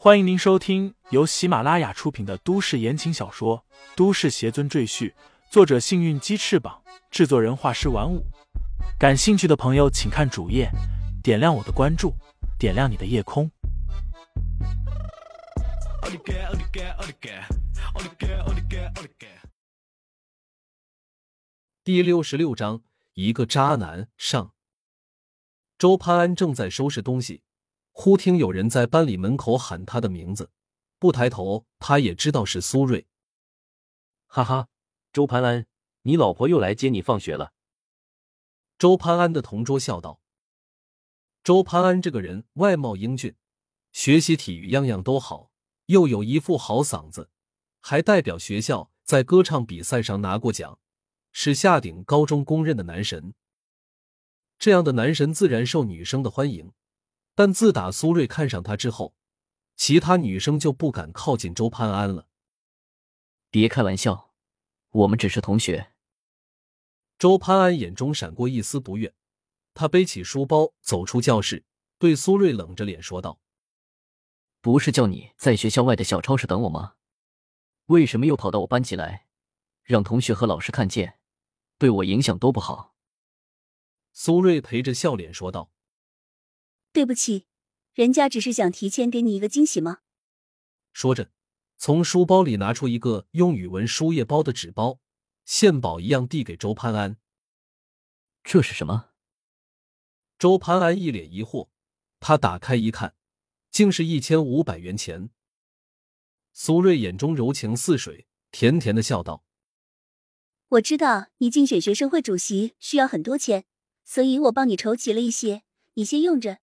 [0.00, 3.64] 欢迎您收听由喜马拉雅出品的都市言情小说
[3.96, 5.10] 《都市邪尊赘婿》，
[5.50, 8.24] 作者：幸运鸡翅膀，制作人：画师玩五。
[8.96, 10.70] 感兴趣的朋友，请看主页，
[11.20, 12.14] 点亮我的关注，
[12.60, 13.50] 点亮你的夜空。
[21.82, 22.82] 第六十六章，
[23.14, 24.52] 一个渣男上。
[25.76, 27.42] 周潘安正在收拾东西。
[28.00, 30.52] 忽听有人在班里门口喊他的名字，
[31.00, 33.08] 不抬头，他也知道是苏瑞。
[34.28, 34.68] 哈哈，
[35.12, 35.66] 周潘安，
[36.02, 37.52] 你老婆又来接你放学了。
[38.78, 40.20] 周潘安的同桌笑道
[41.42, 43.34] ：“周潘安这个人外貌英俊，
[43.90, 45.50] 学习体育样样都好，
[45.86, 47.30] 又有一副好嗓子，
[47.80, 50.78] 还代表学校在歌唱比赛上拿过奖，
[51.32, 53.34] 是下顶高中公认的男神。
[54.56, 56.70] 这样的男神自然受女生的欢迎。”
[57.38, 59.14] 但自打苏瑞看上他之后，
[59.76, 62.26] 其他女生就不敢靠近周潘安了。
[63.48, 64.32] 别开玩笑，
[64.90, 65.92] 我们只是同学。
[67.16, 69.14] 周潘安眼中闪过一丝不悦，
[69.72, 71.64] 他背起书包走出教室，
[71.96, 73.38] 对苏瑞冷着脸说道
[74.60, 76.94] ：“不是叫你在学校外的小超市等我吗？
[77.86, 79.28] 为什么又跑到我班级来，
[79.84, 81.20] 让同学和老师看见，
[81.78, 82.96] 对我影响多不好？”
[84.12, 85.70] 苏瑞陪着笑脸说道。
[86.92, 87.46] 对不起，
[87.92, 89.98] 人家只是想提前给你一个惊喜吗？
[90.92, 91.30] 说着，
[91.76, 94.98] 从书包里拿出一个用语文书页包的纸包，
[95.44, 97.16] 献宝一样递给周潘安。
[98.42, 99.10] 这是什么？
[100.38, 101.68] 周潘安一脸疑惑，
[102.20, 103.14] 他打开一看，
[103.70, 105.30] 竟是一千五百元钱。
[106.52, 109.44] 苏瑞眼中柔情似水，甜甜的笑道
[110.70, 113.64] ：“我知道你竞选学生会主席需要很多钱，
[114.04, 115.62] 所以我帮你筹集了一些，
[115.94, 116.58] 你先用着。”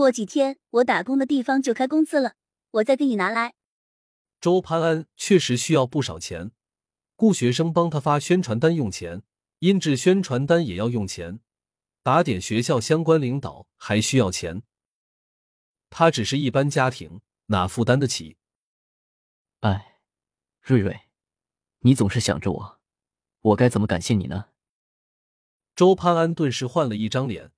[0.00, 2.32] 过几天我打工的地方就开工资了，
[2.70, 3.52] 我再给你拿来。
[4.40, 6.52] 周潘安确实需要不少钱，
[7.16, 9.22] 雇学生帮他发宣传单用钱，
[9.58, 11.40] 印制宣传单也要用钱，
[12.02, 14.62] 打点学校相关领导还需要钱。
[15.90, 18.38] 他只是一般家庭，哪负担得起？
[19.60, 19.98] 哎，
[20.62, 20.98] 瑞瑞，
[21.80, 22.80] 你总是想着我，
[23.42, 24.46] 我该怎么感谢你呢？
[25.76, 27.52] 周潘安顿时换了一张脸。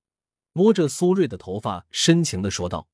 [0.53, 2.87] 摸着苏瑞的头发，深情的说道：“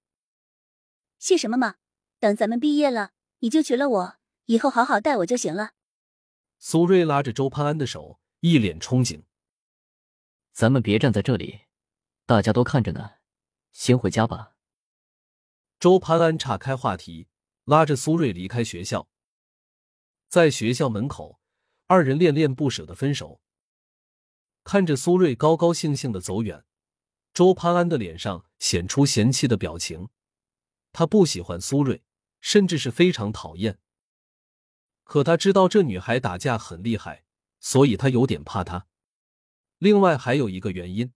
[1.20, 1.76] 谢什么嘛？
[2.20, 4.16] 等咱们毕业了，你就娶了我，
[4.46, 5.74] 以后好好待我就行了。”
[6.58, 9.24] 苏瑞拉着周潘安的手，一脸憧憬
[10.52, 11.62] ：“咱们别站在这里，
[12.26, 13.12] 大家都看着呢，
[13.74, 14.56] 先回家吧。”
[15.80, 17.28] 周潘安岔开话题，
[17.66, 19.10] 拉着苏瑞离开学校。
[20.30, 21.42] 在学校门口，
[21.88, 23.42] 二人恋恋不舍的分手。
[24.64, 26.66] 看着苏瑞高高兴兴的走远。
[27.40, 30.10] 周潘安的脸上显出嫌弃的表情，
[30.92, 32.04] 他不喜欢苏瑞，
[32.42, 33.80] 甚至是非常讨厌。
[35.06, 37.24] 可他知道这女孩打架很厉害，
[37.62, 38.88] 所以他有点怕她。
[39.78, 41.14] 另外还有一个原因，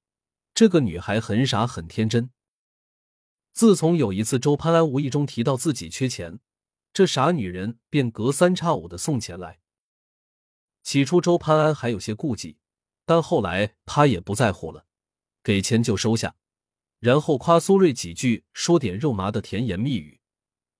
[0.53, 2.31] 这个女孩很傻很天真。
[3.51, 6.39] 自从有一次周潘安无意中提到自己缺钱，
[6.93, 9.59] 这傻女人便隔三差五的送钱来。
[10.83, 12.59] 起初周潘安还有些顾忌，
[13.03, 14.85] 但后来他也不在乎了。
[15.43, 16.35] 给钱就收下，
[16.99, 20.21] 然后夸苏瑞几句，说点肉麻的甜言蜜语，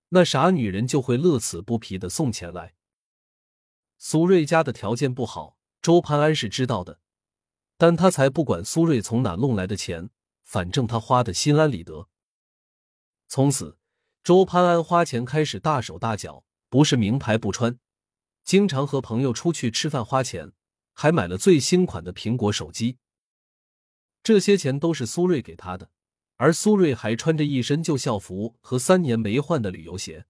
[0.10, 2.74] 那傻女人就会乐此不疲的送钱来。
[3.98, 7.00] 苏瑞家的条件不好，周潘安是知道的，
[7.78, 10.10] 但他才不管苏瑞从哪弄来的钱，
[10.44, 12.08] 反正他花的心安理得。
[13.28, 13.78] 从此，
[14.24, 17.78] 周潘安花钱开始大手大脚，不是名牌不穿，
[18.46, 20.54] 经常和朋友出去吃饭花钱，
[20.94, 22.98] 还买了最新款的苹果手机。
[24.24, 25.92] 这些钱都是苏瑞给他的，
[26.38, 30.26] 而苏瑞还穿着一身旧校服和三年没换的旅游鞋。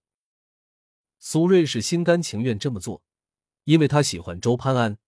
[1.20, 3.02] 苏瑞是心甘情愿这么做，
[3.64, 4.98] 因为他喜欢周潘安，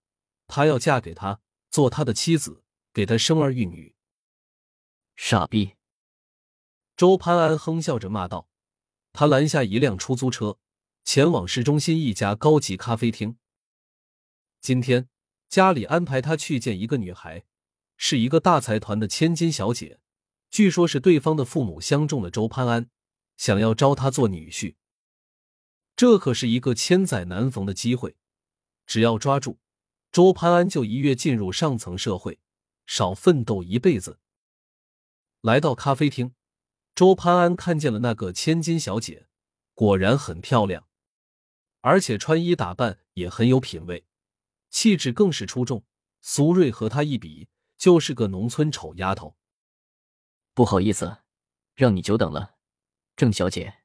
[0.47, 3.95] 他要嫁给他，做他的妻子，给他生儿育女。
[5.17, 5.75] 傻逼！
[6.97, 8.49] 周潘安哼笑着骂道。
[9.13, 10.59] 他拦下一辆出租车，
[11.03, 13.37] 前往市中心一家高级咖啡厅。
[14.60, 15.09] 今天
[15.49, 17.45] 家里安排他去见一个女孩。
[17.97, 19.98] 是一个大财团的千金小姐，
[20.51, 22.91] 据说是对方的父母相中了周潘安，
[23.37, 24.75] 想要招他做女婿。
[25.97, 28.16] 这可是一个千载难逢的机会，
[28.87, 29.59] 只要抓住，
[30.13, 32.39] 周潘安就一跃进入上层社会，
[32.84, 34.19] 少奋斗一辈子。
[35.41, 36.34] 来到咖啡厅，
[36.95, 39.27] 周潘安看见了那个千金小姐，
[39.72, 40.87] 果然很漂亮，
[41.81, 44.04] 而且穿衣打扮也很有品味，
[44.69, 45.84] 气质更是出众。
[46.21, 47.48] 苏瑞和她一比。
[47.77, 49.37] 就是个农村丑丫头。
[50.55, 51.23] 不好意思，
[51.75, 52.57] 让你久等了，
[53.15, 53.83] 郑小姐。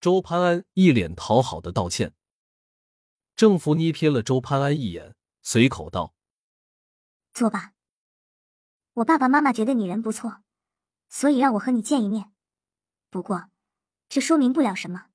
[0.00, 2.14] 周潘安一脸讨好的道歉。
[3.36, 6.14] 郑福妮瞥了周潘安一眼，随口道
[7.34, 7.74] ：“坐吧。
[8.94, 10.42] 我爸爸妈妈觉得你人不错，
[11.08, 12.32] 所以让我和你见一面。
[13.10, 13.50] 不过，
[14.08, 15.08] 这说明不了什么。”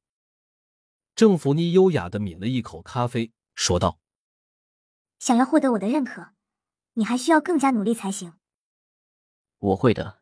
[1.15, 3.99] 郑福妮优雅的抿了一口咖啡，说道
[5.17, 6.34] ：“想要获得我的认可，
[6.95, 8.33] 你还需要更加努力才行。”
[9.59, 10.21] 我会的。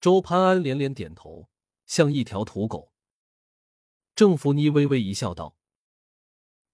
[0.00, 1.48] 周潘安连连点头，
[1.86, 2.92] 像一条土狗。
[4.14, 5.56] 郑福妮微微一笑，道：“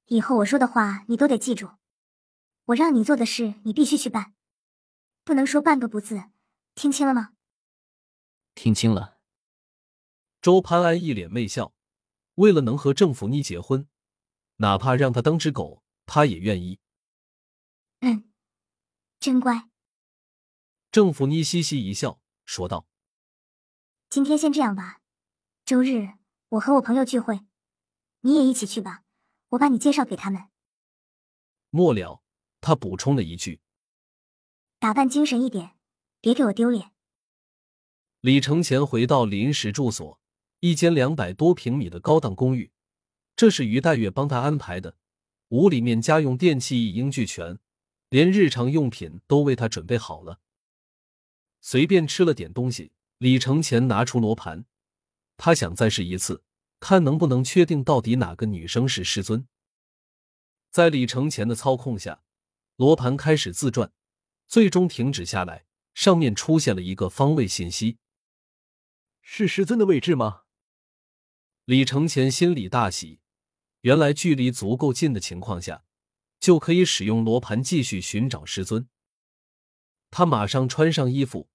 [0.07, 1.71] 以后我说的话你都得记住，
[2.67, 4.35] 我让你做的事你必须去办，
[5.25, 6.31] 不能说半个不字，
[6.75, 7.35] 听清了吗？”
[8.55, 9.19] 听清了。
[10.41, 11.75] 周潘安一脸媚笑，
[12.37, 13.89] 为了能和郑福妮结婚，
[14.57, 16.79] 哪怕让他当只狗，他也愿意。
[19.17, 19.69] 嗯，真乖。
[20.93, 22.87] 郑福妮嘻嘻一笑，说道
[24.09, 25.01] ：“今天先这样吧，
[25.65, 26.15] 周日
[26.51, 27.41] 我和我朋友聚会，
[28.21, 29.03] 你也一起去吧，
[29.51, 30.45] 我把你介绍给他们。”
[31.71, 32.23] 末了，
[32.61, 33.61] 他补充了一句
[34.79, 35.77] ：“打扮精神一点，
[36.21, 36.93] 别给我丢脸。”
[38.21, 40.21] 李承前回到临时住所，
[40.61, 42.73] 一间两百多平米的高档公寓，
[43.35, 44.97] 这是于黛月帮他安排的，
[45.49, 47.59] 屋里面家用电器一应俱全，
[48.09, 50.41] 连日常用品都为他准备好了。
[51.61, 54.67] 随便吃了点东西，李承前拿出罗盘，
[55.37, 56.45] 他想再试一次，
[56.79, 59.49] 看能不能确定到底哪个女生是师尊。
[60.71, 62.23] 在李承前的操控下，
[62.77, 63.93] 罗盘开始自转，
[64.47, 65.65] 最终停止下来，
[65.95, 67.97] 上面出现了一个方位信息：
[69.23, 70.43] 是师尊的位置吗？
[71.65, 73.21] 李承前心里大喜，
[73.81, 75.86] 原来距离足够近的情况下，
[76.41, 78.89] 就可以使用罗盘继续寻找师尊。
[80.11, 81.49] 他马上穿上衣服。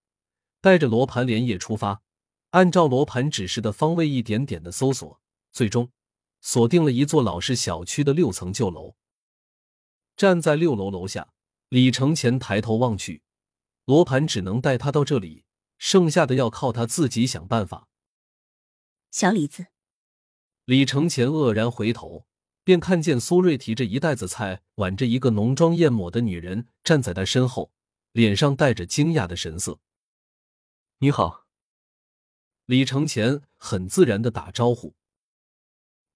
[0.63, 2.04] 带着罗盘连夜出发，
[2.51, 5.19] 按照罗盘指示的方位一点点的搜索，
[5.51, 5.92] 最终
[6.39, 8.95] 锁定了一座老式小区的六层旧楼。
[10.16, 11.34] 站在六楼楼下，
[11.69, 13.24] 李承前抬头望去，
[13.86, 15.45] 罗盘只能带他到这里，
[15.80, 17.88] 剩下的要靠他自己想办法。
[19.10, 19.66] 小李子，
[20.66, 22.27] 李承前愕然回头，
[22.63, 27.72] 便看见苏瑞提着一袋子菜，挽着一个浓妆艳抹的女人站在他身后，
[28.12, 29.80] 脸上带着惊讶的神色。
[31.00, 31.48] 你好，
[32.66, 34.96] 李承前很自然的打招呼。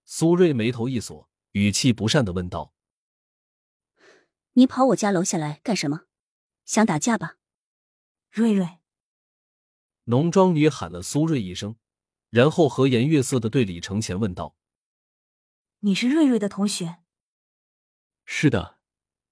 [0.03, 2.73] 苏瑞眉头一锁，语气不善的问道
[4.53, 6.03] ：“你跑我家楼下来干什么？
[6.63, 7.37] 想打架吧？”
[8.29, 8.79] 瑞瑞，
[10.03, 11.77] 浓妆女喊了苏瑞一声，
[12.29, 14.55] 然后和颜悦色的对李承前问道
[15.79, 16.99] ：“你是瑞瑞的同学
[18.25, 18.79] ？”“是的，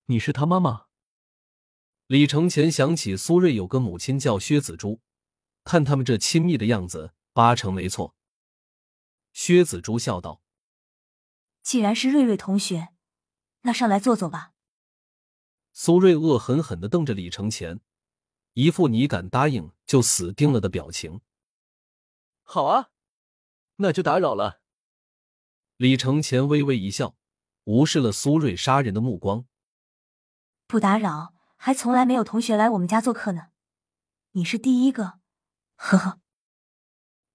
[0.05, 0.85] 你是他妈妈。”
[2.07, 5.01] 李承前想起苏瑞有个母亲叫薛子珠。
[5.63, 8.17] 看他们这亲密的样子，八成没错。
[9.31, 10.43] 薛子珠笑道
[11.63, 12.89] ：“既然是瑞瑞同学，
[13.61, 14.51] 那上来坐坐吧。”
[15.71, 17.79] 苏瑞恶狠狠的瞪着李承前，
[18.55, 21.21] 一副你敢答应就死定了的表情。
[22.43, 22.91] 好啊，
[23.77, 24.62] 那就打扰了。
[25.83, 27.17] 李承前微微一笑，
[27.65, 29.45] 无视了苏瑞杀人的目光。
[30.65, 33.47] 不打扰，还从来没有同学来我们家做客呢，
[34.31, 35.19] 你是第一个。
[35.75, 36.21] 呵呵，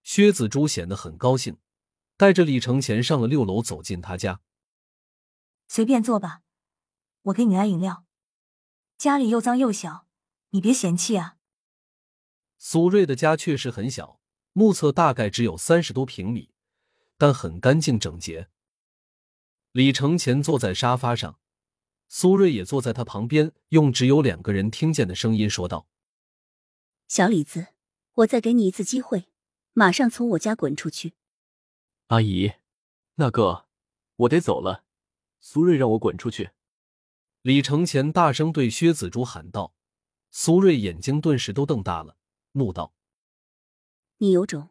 [0.03, 1.59] 薛子珠显得很高兴，
[2.17, 4.41] 带着李承前上了六楼，走进他家。
[5.67, 6.41] 随便坐吧，
[7.25, 8.06] 我给你拿饮料。
[8.96, 10.06] 家里又脏又小，
[10.53, 11.37] 你别嫌弃啊。
[12.56, 14.19] 苏瑞的家确实很小，
[14.55, 16.51] 目测大概只有三十多平米，
[17.19, 18.48] 但很干净整洁。
[19.72, 21.39] 李承前坐在沙发上，
[22.08, 25.87] 苏瑞也坐在他旁边，用只有两个人听见的声音说道
[27.06, 27.67] ：“小李子。”
[28.19, 29.29] 我再给你一次机会，
[29.75, 31.15] 马上从我家滚出去！
[32.08, 32.55] 阿姨，
[33.15, 33.69] 那个，
[34.17, 34.84] 我得走了。
[35.39, 36.51] 苏瑞让我滚出去。
[37.43, 39.72] 李承前大声对薛子珠喊道。
[40.32, 42.17] 苏瑞眼睛顿时都瞪大了，
[42.53, 42.93] 怒道
[44.19, 44.70] ：“你有种！”